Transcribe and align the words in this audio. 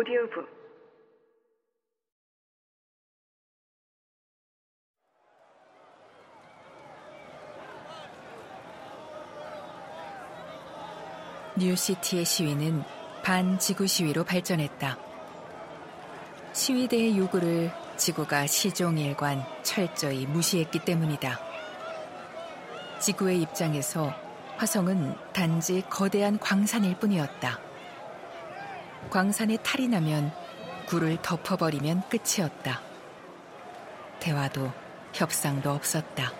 오디오북 0.00 0.48
뉴시티의 11.58 12.24
시위는 12.24 12.82
반지구 13.22 13.86
시위로 13.86 14.24
발전했다. 14.24 14.96
시위대의 16.54 17.18
요구를 17.18 17.70
지구가 17.98 18.46
시종일관 18.46 19.44
철저히 19.62 20.24
무시했기 20.24 20.78
때문이다. 20.78 21.38
지구의 23.00 23.42
입장에서 23.42 24.14
화성은 24.56 25.14
단지 25.34 25.82
거대한 25.90 26.38
광산일 26.38 26.98
뿐이었다. 26.98 27.69
광산에 29.10 29.56
탈이 29.58 29.88
나면 29.88 30.32
굴을 30.86 31.20
덮어버리면 31.20 32.08
끝이었다. 32.08 32.80
대화도 34.20 34.72
협상도 35.12 35.70
없었다. 35.70 36.32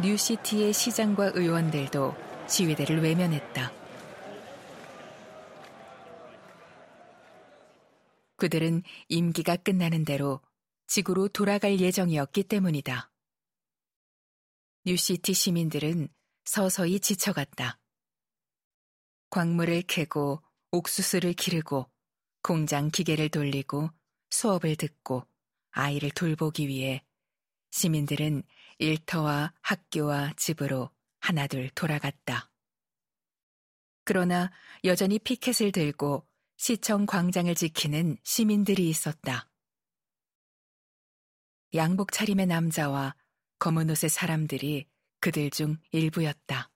뉴시티의 0.00 0.72
시장과 0.72 1.32
의원들도 1.34 2.14
시위대를 2.48 3.02
외면했다. 3.02 3.72
그들은 8.36 8.82
임기가 9.08 9.56
끝나는 9.56 10.04
대로 10.04 10.40
지구로 10.86 11.28
돌아갈 11.28 11.80
예정이었기 11.80 12.44
때문이다. 12.44 13.10
뉴시티 14.86 15.34
시민들은 15.34 16.08
서서히 16.44 17.00
지쳐갔다. 17.00 17.78
광물을 19.28 19.82
캐고 19.82 20.40
옥수수를 20.70 21.32
기르고 21.32 21.90
공장 22.42 22.90
기계를 22.90 23.28
돌리고 23.28 23.90
수업을 24.30 24.76
듣고 24.76 25.26
아이를 25.70 26.10
돌보기 26.10 26.68
위해 26.68 27.02
시민들은 27.70 28.42
일터와 28.78 29.52
학교와 29.60 30.32
집으로 30.36 30.90
하나둘 31.20 31.70
돌아갔다. 31.70 32.50
그러나 34.04 34.50
여전히 34.84 35.18
피켓을 35.18 35.72
들고 35.72 36.26
시청 36.56 37.06
광장을 37.06 37.54
지키는 37.54 38.16
시민들이 38.22 38.88
있었다. 38.88 39.48
양복 41.74 42.12
차림의 42.12 42.46
남자와 42.46 43.14
검은 43.58 43.90
옷의 43.90 44.08
사람들이 44.08 44.86
그들 45.20 45.50
중 45.50 45.76
일부였다. 45.92 46.70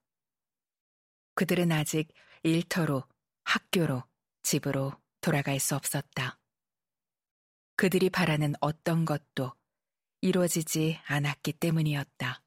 그들은 1.35 1.73
아직 1.73 2.09
일터로, 2.43 3.05
학교로, 3.45 4.05
집으로 4.43 4.93
돌아갈 5.21 5.61
수 5.61 5.75
없었다. 5.77 6.39
그들이 7.77 8.11
바라는 8.11 8.55
어떤 8.61 9.05
것도 9.05 9.53
이루어지지 10.21 11.01
않았기 11.07 11.55
때문이었다. 11.55 12.43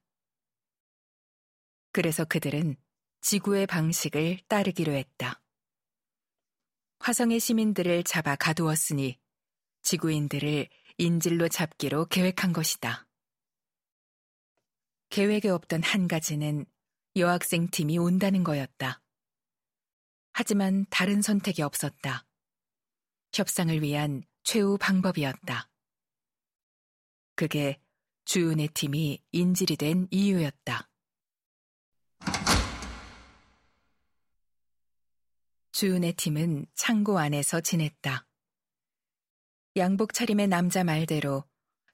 그래서 1.92 2.24
그들은 2.24 2.76
지구의 3.20 3.66
방식을 3.66 4.40
따르기로 4.48 4.92
했다. 4.92 5.42
화성의 7.00 7.40
시민들을 7.40 8.04
잡아 8.04 8.36
가두었으니 8.36 9.18
지구인들을 9.82 10.68
인질로 10.98 11.48
잡기로 11.48 12.06
계획한 12.06 12.52
것이다. 12.52 13.06
계획에 15.10 15.48
없던 15.48 15.82
한 15.82 16.08
가지는 16.08 16.66
여학생 17.16 17.68
팀이 17.68 17.98
온다는 17.98 18.44
거였다. 18.44 19.02
하지만 20.38 20.84
다른 20.90 21.22
선택이 21.22 21.62
없었다. 21.62 22.26
협상을 23.32 23.80
위한 23.80 24.22
최후 24.42 24.76
방법이었다. 24.76 25.70
그게 27.34 27.80
주은의 28.26 28.68
팀이 28.74 29.24
인질이 29.32 29.78
된 29.78 30.06
이유였다. 30.10 30.90
주은의 35.72 36.12
팀은 36.12 36.66
창고 36.74 37.18
안에서 37.18 37.62
지냈다. 37.62 38.26
양복 39.76 40.12
차림의 40.12 40.48
남자 40.48 40.84
말대로 40.84 41.44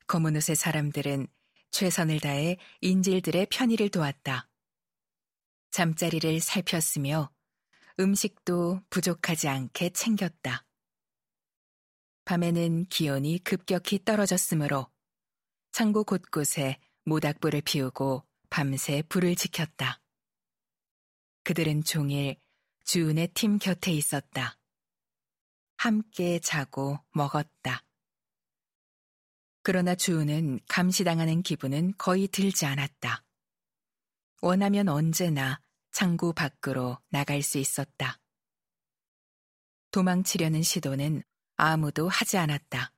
검은 0.08 0.34
옷의 0.34 0.56
사람들은 0.56 1.28
최선을 1.70 2.18
다해 2.18 2.56
인질들의 2.80 3.46
편의를 3.52 3.88
도왔다. 3.88 4.48
잠자리를 5.70 6.40
살폈으며 6.40 7.30
음식도 8.02 8.82
부족하지 8.90 9.48
않게 9.48 9.90
챙겼다. 9.90 10.66
밤에는 12.24 12.86
기온이 12.86 13.38
급격히 13.38 14.04
떨어졌으므로 14.04 14.90
창고 15.70 16.04
곳곳에 16.04 16.78
모닥불을 17.04 17.62
피우고 17.62 18.24
밤새 18.50 19.02
불을 19.08 19.36
지켰다. 19.36 20.00
그들은 21.44 21.84
종일 21.84 22.36
주은의 22.84 23.28
팀 23.34 23.58
곁에 23.58 23.92
있었다. 23.92 24.58
함께 25.76 26.38
자고 26.40 26.98
먹었다. 27.12 27.84
그러나 29.62 29.94
주은은 29.94 30.58
감시당하는 30.68 31.42
기분은 31.42 31.94
거의 31.98 32.26
들지 32.26 32.66
않았다. 32.66 33.24
원하면 34.40 34.88
언제나 34.88 35.60
창구 35.92 36.32
밖으로 36.32 36.98
나갈 37.10 37.42
수 37.42 37.58
있었다. 37.58 38.18
도망치려는 39.90 40.62
시도는 40.62 41.22
아무도 41.56 42.08
하지 42.08 42.38
않았다. 42.38 42.92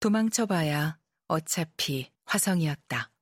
도망쳐봐야 0.00 0.98
어차피 1.26 2.12
화성이었다. 2.24 3.12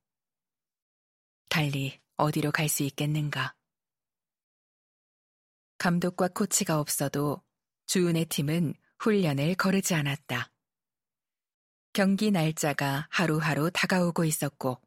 달리 1.49 1.99
어디로 2.15 2.51
갈 2.51 2.69
수 2.69 2.83
있겠는가. 2.83 3.55
감독과 5.77 6.29
코치가 6.29 6.79
없어도 6.79 7.43
주은의 7.87 8.25
팀은 8.25 8.75
훈련을 8.99 9.55
거르지 9.55 9.95
않았다. 9.95 10.51
경기 11.91 12.31
날짜가 12.31 13.07
하루하루 13.09 13.69
다가오고 13.71 14.23
있었고, 14.25 14.81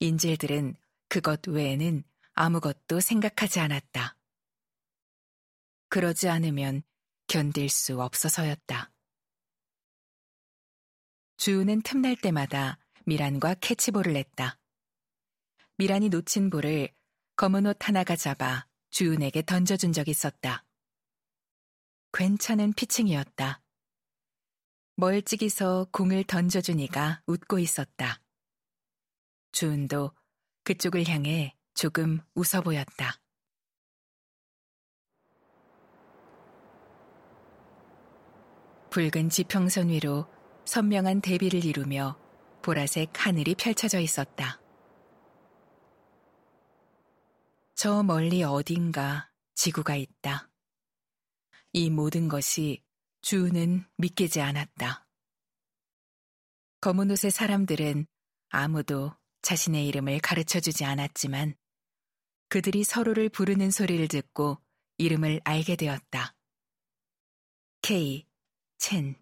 인질들은 0.00 0.76
그것 1.08 1.46
외에는 1.48 2.04
아무것도 2.40 3.00
생각하지 3.00 3.58
않았다. 3.58 4.16
그러지 5.88 6.28
않으면 6.28 6.84
견딜 7.26 7.68
수 7.68 8.00
없어서였다. 8.00 8.92
주우는 11.36 11.82
틈날 11.82 12.14
때마다 12.14 12.78
미란과 13.06 13.54
캐치볼을 13.54 14.12
냈다. 14.12 14.56
미란이 15.78 16.10
놓친 16.10 16.48
볼을 16.50 16.94
검은 17.34 17.66
옷 17.66 17.76
하나가 17.80 18.14
잡아 18.14 18.68
주은에게 18.90 19.42
던져준 19.42 19.92
적 19.92 20.06
있었다. 20.06 20.64
괜찮은 22.12 22.72
피칭이었다. 22.74 23.60
멀찍이서 24.94 25.88
공을 25.90 26.22
던져주니가 26.22 27.22
웃고 27.26 27.58
있었다. 27.58 28.22
주은도 29.50 30.12
그쪽을 30.62 31.08
향해 31.08 31.57
조금 31.78 32.18
웃어 32.34 32.60
보였다. 32.60 33.20
붉은 38.90 39.30
지평선 39.30 39.90
위로 39.90 40.26
선명한 40.64 41.20
대비를 41.20 41.64
이루며 41.64 42.18
보라색 42.62 43.10
하늘이 43.14 43.54
펼쳐져 43.54 44.00
있었다. 44.00 44.60
저 47.76 48.02
멀리 48.02 48.42
어딘가 48.42 49.30
지구가 49.54 49.94
있다. 49.94 50.50
이 51.74 51.90
모든 51.90 52.28
것이 52.28 52.82
주는 53.20 53.84
믿기지 53.98 54.40
않았다. 54.40 55.06
검은 56.80 57.12
옷의 57.12 57.30
사람들은 57.30 58.08
아무도 58.48 59.12
자신의 59.42 59.86
이름을 59.86 60.18
가르쳐 60.18 60.58
주지 60.58 60.84
않았지만 60.84 61.54
그들이 62.48 62.82
서로를 62.84 63.28
부르는 63.28 63.70
소리를 63.70 64.08
듣고 64.08 64.58
이름을 64.96 65.40
알게 65.44 65.76
되었다. 65.76 66.34
케이, 67.82 68.26
첸, 68.78 69.14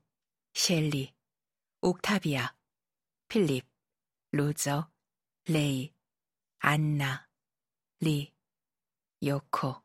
셸리, 0.55 1.13
옥타비아, 1.81 2.55
필립, 3.29 3.67
로저, 4.33 4.91
레이, 5.47 5.93
안나, 6.59 7.29
리, 8.01 8.33
요코. 9.25 9.83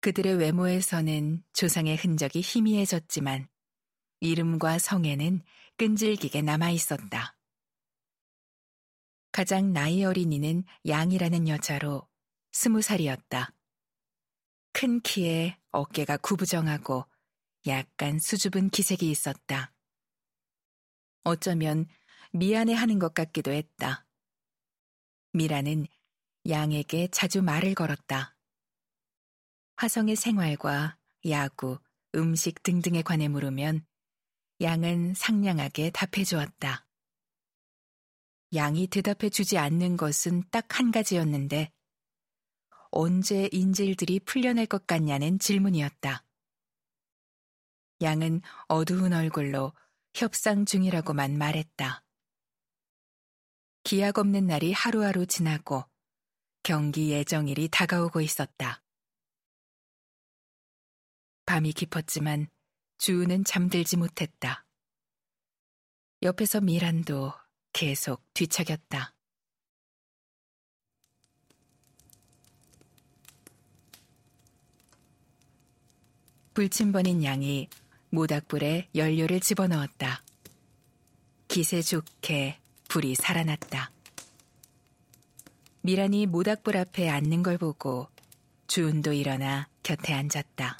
그들의 0.00 0.36
외모에서는 0.36 1.44
조상의 1.52 1.96
흔적이 1.96 2.40
희미해졌지만 2.40 3.48
이름과 4.20 4.78
성에는 4.78 5.42
끈질기게 5.76 6.42
남아 6.42 6.70
있었다. 6.70 7.36
가장 9.32 9.72
나이 9.72 10.04
어린 10.04 10.32
이는 10.32 10.64
양이라는 10.86 11.48
여자로 11.48 12.08
스무 12.52 12.82
살이었다. 12.82 13.52
큰 14.72 15.00
키에 15.00 15.56
어깨가 15.70 16.16
구부정하고 16.18 17.06
약간 17.66 18.18
수줍은 18.18 18.70
기색이 18.70 19.10
있었다. 19.10 19.72
어쩌면 21.22 21.86
미안해 22.32 22.74
하는 22.74 22.98
것 22.98 23.14
같기도 23.14 23.52
했다. 23.52 24.06
미라는 25.32 25.86
양에게 26.48 27.08
자주 27.08 27.42
말을 27.42 27.74
걸었다. 27.74 28.34
화성의 29.76 30.16
생활과 30.16 30.96
야구, 31.28 31.78
음식 32.14 32.62
등등에 32.62 33.02
관해 33.02 33.28
물으면 33.28 33.86
양은 34.60 35.14
상냥하게 35.14 35.90
답해 35.90 36.24
주었다. 36.24 36.86
양이 38.54 38.86
대답해 38.86 39.30
주지 39.30 39.58
않는 39.58 39.96
것은 39.96 40.44
딱 40.50 40.78
한 40.78 40.90
가지였는데 40.90 41.72
언제 42.90 43.48
인질들이 43.52 44.20
풀려날 44.20 44.66
것 44.66 44.86
같냐는 44.86 45.38
질문이었다. 45.38 46.24
양은 48.02 48.40
어두운 48.68 49.12
얼굴로 49.12 49.72
협상 50.14 50.64
중이라고만 50.64 51.36
말했다. 51.36 52.02
기약 53.84 54.18
없는 54.18 54.46
날이 54.46 54.72
하루하루 54.72 55.26
지나고 55.26 55.84
경기 56.62 57.10
예정일이 57.10 57.68
다가오고 57.68 58.20
있었다. 58.20 58.82
밤이 61.46 61.72
깊었지만 61.72 62.48
주우는 62.98 63.44
잠들지 63.44 63.96
못했다. 63.96 64.66
옆에서 66.22 66.60
미란도 66.60 67.32
계속 67.72 68.22
뒤척였다. 68.34 69.14
불침번인 76.52 77.24
양이 77.24 77.68
모닥불에 78.10 78.88
연료를 78.94 79.40
집어넣었다. 79.40 80.22
기세 81.48 81.80
좋게 81.80 82.58
불이 82.88 83.14
살아났다. 83.14 83.92
미란이 85.82 86.26
모닥불 86.26 86.76
앞에 86.76 87.08
앉는 87.08 87.42
걸 87.42 87.56
보고 87.56 88.08
주은도 88.66 89.12
일어나 89.12 89.68
곁에 89.82 90.12
앉았다. 90.12 90.78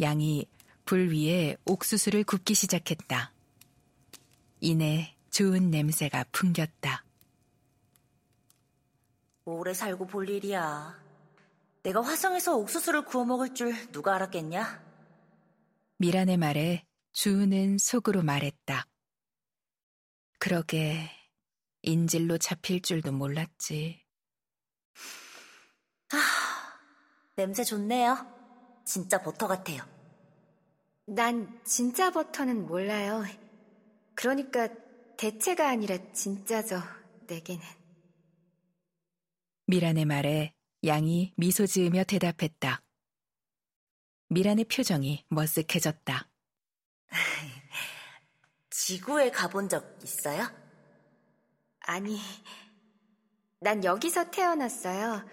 양이 0.00 0.46
불 0.84 1.12
위에 1.12 1.56
옥수수를 1.66 2.24
굽기 2.24 2.54
시작했다. 2.54 3.32
이내 4.60 5.16
좋은 5.30 5.70
냄새가 5.70 6.24
풍겼다. 6.32 7.04
오래 9.44 9.72
살고 9.72 10.06
볼 10.06 10.28
일이야. 10.28 11.00
내가 11.82 12.02
화성에서 12.02 12.56
옥수수를 12.56 13.04
구워 13.04 13.24
먹을 13.24 13.54
줄 13.54 13.72
누가 13.92 14.14
알았겠냐? 14.16 14.84
미란의 15.98 16.36
말에 16.36 16.86
주은은 17.12 17.78
속으로 17.78 18.22
말했다. 18.22 18.86
그러게 20.38 21.10
인질로 21.82 22.38
잡힐 22.38 22.82
줄도 22.82 23.12
몰랐지. 23.12 24.04
아, 26.12 26.16
냄새 27.36 27.64
좋네요. 27.64 28.16
진짜 28.84 29.22
버터 29.22 29.46
같아요. 29.46 29.82
난 31.06 31.60
진짜 31.64 32.10
버터는 32.10 32.66
몰라요. 32.66 33.24
그러니까 34.18 34.68
대체가 35.16 35.68
아니라 35.68 35.96
진짜죠, 36.12 36.82
내게는. 37.28 37.64
미란의 39.66 40.06
말에 40.06 40.54
양이 40.84 41.32
미소 41.36 41.66
지으며 41.66 42.02
대답했다. 42.02 42.82
미란의 44.30 44.64
표정이 44.64 45.24
머쓱해졌다. 45.30 46.26
지구에 48.70 49.30
가본 49.30 49.68
적 49.68 49.96
있어요? 50.02 50.50
아니, 51.78 52.18
난 53.60 53.84
여기서 53.84 54.32
태어났어요. 54.32 55.24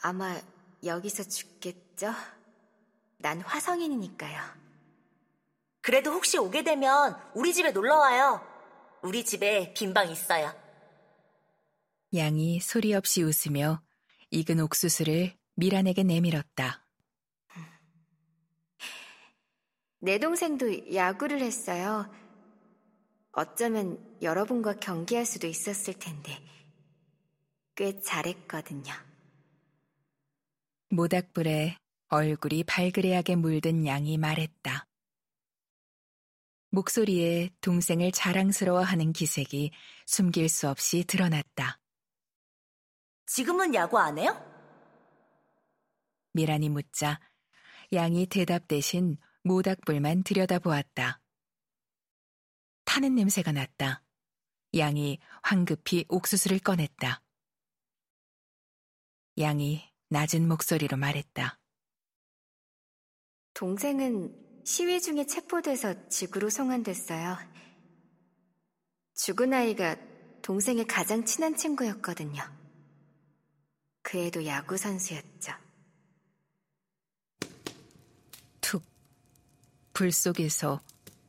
아마 0.00 0.40
여기서 0.84 1.24
죽겠죠? 1.24 2.14
난 3.18 3.40
화성인이니까요. 3.40 4.59
그래도 5.90 6.12
혹시 6.12 6.38
오게 6.38 6.62
되면 6.62 7.20
우리 7.34 7.52
집에 7.52 7.72
놀러 7.72 7.98
와요. 7.98 8.40
우리 9.02 9.24
집에 9.24 9.74
빈방 9.74 10.12
있어요. 10.12 10.54
양이 12.14 12.60
소리 12.60 12.94
없이 12.94 13.24
웃으며 13.24 13.82
익은 14.30 14.60
옥수수를 14.60 15.36
미란에게 15.56 16.04
내밀었다. 16.04 16.86
내 19.98 20.18
동생도 20.18 20.94
야구를 20.94 21.40
했어요. 21.40 22.08
어쩌면 23.32 23.98
여러분과 24.22 24.74
경기할 24.74 25.26
수도 25.26 25.48
있었을 25.48 25.94
텐데, 25.94 26.38
꽤 27.74 28.00
잘했거든요. 28.00 28.92
모닥불에 30.90 31.78
얼굴이 32.10 32.62
발그레하게 32.62 33.34
물든 33.34 33.88
양이 33.88 34.18
말했다. 34.18 34.86
목소리에 36.70 37.50
동생을 37.60 38.12
자랑스러워하는 38.12 39.12
기색이 39.12 39.72
숨길 40.06 40.48
수 40.48 40.68
없이 40.68 41.04
드러났다. 41.04 41.80
지금은 43.26 43.74
야구 43.74 43.98
안 43.98 44.18
해요? 44.18 44.34
미란이 46.32 46.68
묻자 46.68 47.20
양이 47.92 48.26
대답 48.26 48.68
대신 48.68 49.16
모닥불만 49.42 50.22
들여다보았다. 50.22 51.20
타는 52.84 53.14
냄새가 53.14 53.52
났다. 53.52 54.02
양이 54.76 55.18
황급히 55.42 56.04
옥수수를 56.08 56.60
꺼냈다. 56.60 57.22
양이 59.38 59.82
낮은 60.08 60.46
목소리로 60.46 60.96
말했다. 60.96 61.58
동생은 63.54 64.49
시위 64.64 65.00
중에 65.00 65.26
체포돼서 65.26 66.08
지구로 66.08 66.50
송환됐어요. 66.50 67.38
죽은 69.14 69.52
아이가 69.52 69.96
동생의 70.42 70.86
가장 70.86 71.24
친한 71.24 71.56
친구였거든요. 71.56 72.42
그 74.02 74.18
애도 74.18 74.46
야구 74.46 74.76
선수였죠. 74.76 75.52
툭. 78.60 78.82
불 79.92 80.10
속에서 80.10 80.80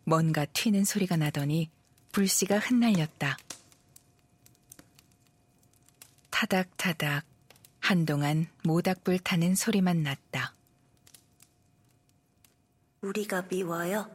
뭔가 0.04 0.46
튀는 0.46 0.86
소리가 0.86 1.18
나더니 1.18 1.70
불씨가 2.12 2.60
흩날렸다. 2.60 3.38
타닥타닥 6.30 7.26
한동안 7.80 8.48
모닥불 8.64 9.20
타는 9.20 9.56
소리만 9.56 10.04
났다. 10.04 10.56
우리가 13.12 13.41
미워요? 13.41 14.10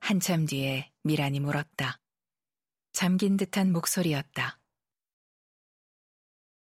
한참 0.00 0.46
뒤에 0.46 0.90
미란이 1.02 1.40
물었다. 1.40 2.00
잠긴 2.92 3.36
듯한 3.36 3.72
목소리였다. 3.72 4.58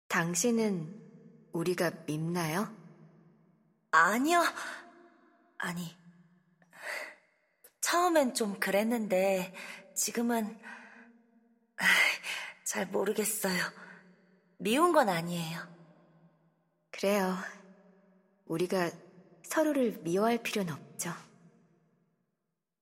당신은 0.07 1.49
우리가 1.53 1.91
밉나요? 2.07 2.75
아니요. 3.91 4.41
아니. 5.59 5.95
처음엔 7.81 8.33
좀 8.33 8.59
그랬는데, 8.59 9.53
지금은, 9.93 10.59
잘 12.65 12.87
모르겠어요. 12.87 13.61
미운 14.57 14.91
건 14.91 15.07
아니에요. 15.07 15.59
그래요. 16.89 17.37
우리가 18.45 18.89
서로를 19.51 19.99
미워할 20.01 20.41
필요는 20.41 20.73
없죠. 20.73 21.13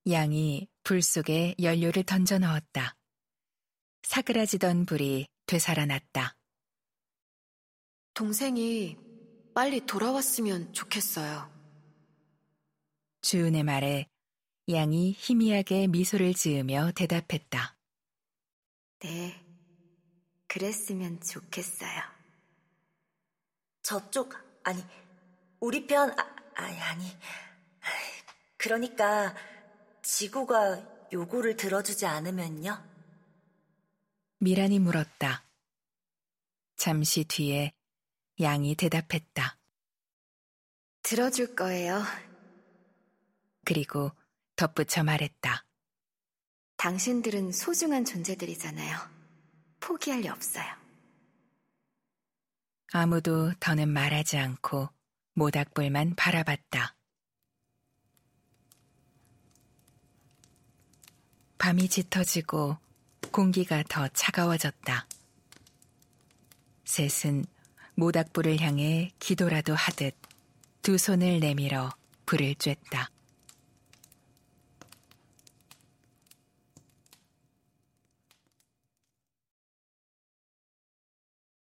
양이 0.08 0.68
불 0.84 1.02
속에 1.02 1.56
연료를 1.60 2.04
던져 2.04 2.38
넣었다. 2.38 2.96
사그라지던 4.04 4.86
불이 4.86 5.26
되살아났다. 5.48 6.38
동생이 8.14 8.98
빨리 9.56 9.84
돌아왔으면 9.88 10.72
좋겠어요. 10.72 11.52
주은의 13.22 13.64
말에 13.64 14.08
양이 14.70 15.14
희미하게 15.14 15.88
미소를 15.88 16.36
지으며 16.36 16.92
대답했다. 16.96 17.78
네, 19.00 19.44
그랬으면 20.48 21.20
좋겠어요. 21.20 22.00
저쪽, 23.82 24.36
아니, 24.64 24.84
우리 25.60 25.88
편, 25.88 26.12
아, 26.12 26.39
아니, 26.60 26.80
아니. 26.82 27.18
그러니까, 28.58 29.34
지구가 30.02 31.08
요구를 31.14 31.56
들어주지 31.56 32.06
않으면요? 32.06 32.84
미란이 34.40 34.80
물었다. 34.80 35.46
잠시 36.76 37.24
뒤에 37.26 37.74
양이 38.42 38.76
대답했다. 38.76 39.58
들어줄 41.04 41.56
거예요. 41.56 42.04
그리고 43.66 44.12
덧붙여 44.56 45.04
말했다. 45.04 45.66
당신들은 46.78 47.52
소중한 47.52 48.06
존재들이잖아요. 48.06 48.98
포기할 49.80 50.22
리 50.22 50.30
없어요. 50.30 50.66
아무도 52.92 53.54
더는 53.60 53.90
말하지 53.90 54.38
않고 54.38 54.90
모닥불만 55.34 56.16
바라봤다. 56.16 56.96
밤이 61.58 61.90
짙어지고 61.90 62.78
공기가 63.32 63.84
더 63.88 64.08
차가워졌다. 64.08 65.08
셋은 66.86 67.46
모닥불을 67.96 68.60
향해 68.62 69.12
기도라도 69.20 69.76
하듯 69.76 70.16
두 70.82 70.98
손을 70.98 71.40
내밀어 71.40 71.92
불을 72.26 72.56
쬐다. 72.56 73.10